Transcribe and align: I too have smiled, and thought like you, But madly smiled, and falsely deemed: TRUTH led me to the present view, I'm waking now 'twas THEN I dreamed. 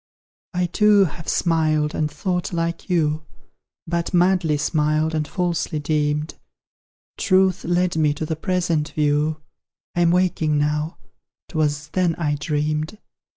I 0.55 0.65
too 0.65 1.05
have 1.05 1.27
smiled, 1.27 1.93
and 1.93 2.09
thought 2.09 2.51
like 2.51 2.89
you, 2.89 3.21
But 3.85 4.15
madly 4.15 4.57
smiled, 4.57 5.13
and 5.13 5.27
falsely 5.27 5.77
deemed: 5.77 6.33
TRUTH 7.19 7.65
led 7.65 7.95
me 7.97 8.11
to 8.15 8.25
the 8.25 8.35
present 8.35 8.89
view, 8.93 9.41
I'm 9.95 10.09
waking 10.09 10.57
now 10.57 10.97
'twas 11.49 11.89
THEN 11.89 12.15
I 12.15 12.33
dreamed. 12.33 12.97